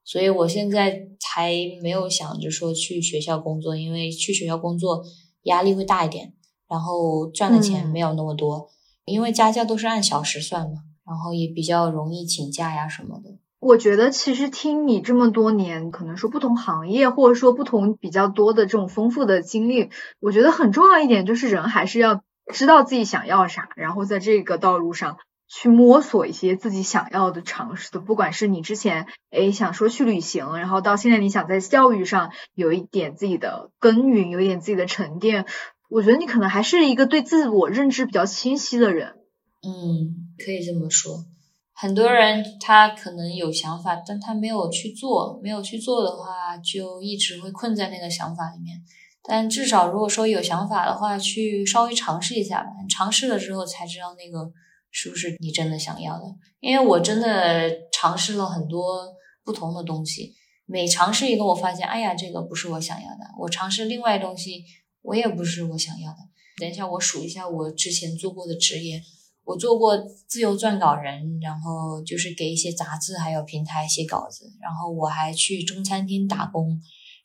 [0.04, 5.02] 所以我现在还没有想着说去学校工作，因为去学校工作
[5.44, 6.34] 压力会大一点，
[6.68, 8.68] 然后赚的钱没有那么多。
[9.04, 13.30] 因为家教都是按小时算嘛，然后也比较容易请假呀什么的。
[13.58, 19.90] 我觉得其实听你这么多年，可能说不同行业或者说不同比较多的这种丰富的经历，
[20.20, 22.22] 我觉得很重要一点就是人还是要
[22.52, 25.16] 知道自己想要啥，然后在这个道路上。
[25.54, 35.44] 去摸索一些自己想要的尝试的，不管是你之前诶想说去旅行，然后到现在你想在教育上有一点自己的耕耘，有一点自己的沉淀，
[35.90, 39.16] 我觉得你可能还是一个对自我认知比较清晰的人。
[39.62, 41.26] 嗯，可以这么说。
[41.74, 48.78] 很多人他可能有想法，但他没有去做，没有去做的话，就一直会困在那个想法里面。
[49.22, 52.70] 但至少如果说有想法的话，去稍微尝试一下吧。
[52.88, 54.50] 尝试了之后才知道那个。
[54.92, 56.24] 是不是你真的想要的？
[56.60, 59.08] 因为我真的尝试了很多
[59.42, 60.34] 不同的东西，
[60.66, 63.24] 每尝试一个，我发现，哎呀，这个不是我想要的。
[63.40, 64.62] 我尝试另外东西，
[65.00, 66.18] 我也不是我想要的。
[66.60, 69.02] 等一下，我数一下我之前做过的职业，
[69.44, 69.96] 我做过
[70.28, 76.78] 自由撰稿人，然后就是给一些杂志还有平台写稿子，然后我还去中餐厅打工，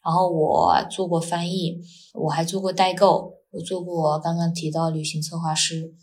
[0.04, 1.78] 然后我做过翻译，
[2.14, 5.94] 我还做过代购，我做过刚刚提到旅行策划师。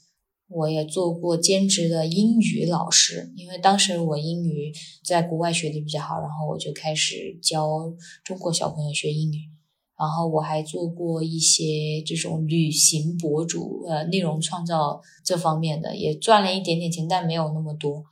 [0.48, 4.72] 我也做过兼职的英语老师，因为当时我英语
[5.04, 7.92] 在国外学的比较好，然后我就开始教
[8.22, 9.50] 中国小朋友学英语。
[9.96, 18.02] 然后我还做过一些这种旅行博主，呃，内容创造这方面的，也赚了一点点钱，但没有那么多。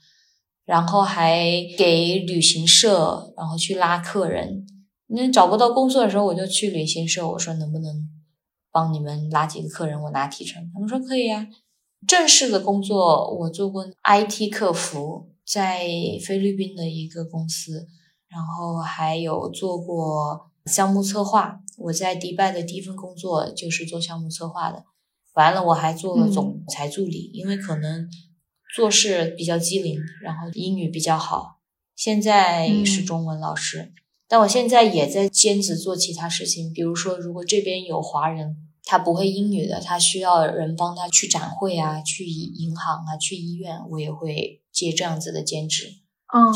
[0.65, 1.45] 然后还
[1.77, 4.65] 给旅行社，然后去拉客人。
[5.09, 8.09] 那找不到工作的时候，我就去旅行社，我说能不能
[8.71, 10.63] 帮你们拉几个客人，我拿提成。
[10.73, 11.49] 他们说可以呀。
[12.07, 15.87] 正式的工作，我做过 IT 客服，在
[16.25, 17.87] 菲律宾的一个公司，
[18.29, 21.61] 然后还有做过项目策划。
[21.79, 24.85] 我在迪拜的第一份工作就是做项目策划的。
[25.35, 28.09] 完了，我还做了总裁助理，因为可能
[28.75, 31.61] 做事比较机灵，然后英语比较好。
[31.95, 33.93] 现在是中文老师，
[34.29, 38.57] 但我现在也在兼职做其他事情，比如说，如果这边有华人。
[38.85, 45.87] 他不会英语的，他需要人帮他去展会啊，去银行啊，去医院，我也会接这样子的兼职，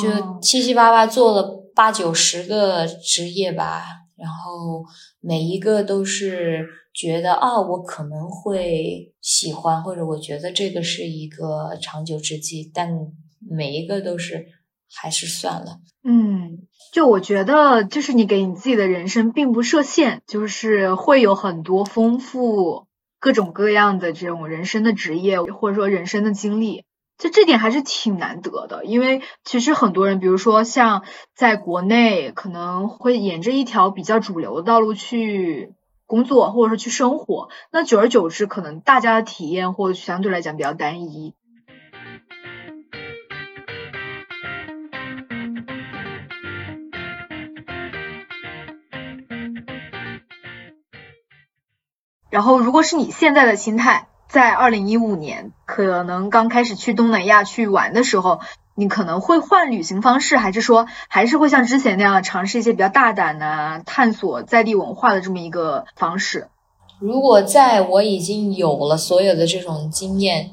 [0.00, 3.84] 就七七八八做了八九十个职业吧，
[4.16, 4.84] 然后
[5.20, 12.90] 每一个都是觉得啊，我可能会喜欢，或者我觉得这个是一个长久之计，但
[13.38, 14.46] 每一个都是
[14.92, 16.65] 还是算了，嗯。
[16.92, 22.86] 就我觉得，就是你给你自己的人生并不设限，就是会有很多丰富
[23.20, 26.84] 各种各样的这种人生的职业，或者说人生的经历，
[27.18, 28.84] 就这点还是挺难得的。
[28.84, 31.02] 因为其实很多人，比如说像
[31.34, 35.74] 在国内，可能会沿着一条比较主流的道路去
[36.06, 41.34] 工作，或者说去生活，那久而久之，可能大家的体验或相对来讲比较单一。
[52.36, 58.40] 然后，如果是你现在的心态，在二零一五年可能刚开始去东南亚去玩的时候，
[58.74, 66.48] 你可能会换旅行方式，还是说还是会像之前那样尝试一些比较大胆的探索在地文化的这么一个方式？
[66.98, 70.50] 如果在我已经有了所有的这种经验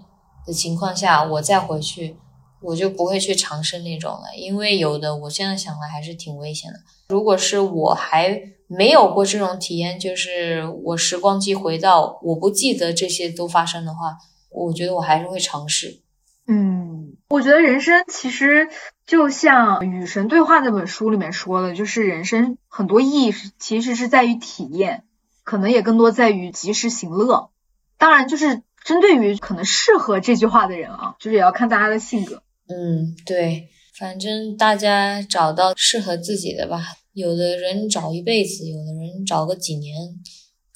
[0.48, 2.16] 的情况下，我再回去，
[2.64, 6.80] 我就不会去尝试那种了，因为有的我现在想来还是挺危险的。
[7.10, 14.18] 如果是我还没有过这种体验，就是我时光机回到我不记得这些都发生的话，
[14.50, 16.00] 我觉得我还是会尝试。
[16.48, 18.68] 嗯，我觉得人生其实
[19.06, 25.04] 就像《与神对话》那本书里面说的，就是人生很多意义其实是在于体验，
[25.44, 27.50] 可能也更多在于及时行乐。
[27.98, 32.43] 当然，就是针对于可能适合这句话的人啊，就是也要看大家的性格。
[32.68, 36.84] 嗯，对，反正大家找到适合自己的吧。
[37.14, 39.96] 有的人找一辈子，有的人找个几年。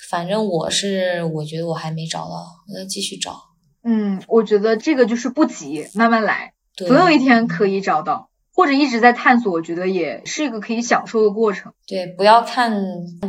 [0.10, 3.36] 反正我是，我觉得我还没找到，我要继续找。
[3.84, 11.74] 嗯，我觉得这个就是不急，慢慢来，总有一天可以找到，或者一直在探索，我觉得也是一个可以享受的过程。
[11.88, 12.72] 对，不要看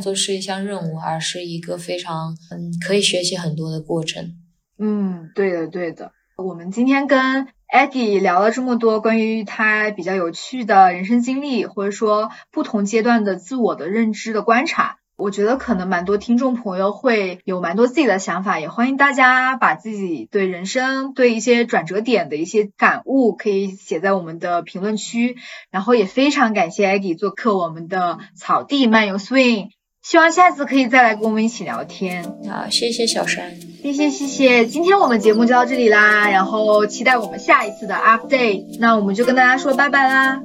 [0.03, 4.37] 作是一项任务，而是一个非常嗯可以学习很多的过程。
[4.79, 6.13] 嗯，对的，对的。
[6.41, 14.99] 我们今天跟 Aggie 聊了这么多关于他比较有趣的人生经历，或者说不同阶段的自我的认知的观察。
[15.17, 25.37] 我觉得可能蛮多听众朋友会有蛮多自己的想法，也欢迎大家把自己对人生、对一些转折点的一些感悟，可以写在我们的评论区。
[25.73, 29.71] 然后也非常感谢 Aggie 做客我们的草地漫游 Swing，
[30.09, 32.25] 希望下次可以再来跟我们一起聊天。
[32.49, 40.41] 好，谢谢小山，谢谢谢谢，今天我们节目就到这里啦，然后期待我们下一次的 Update，那我们就跟大家说拜拜啦。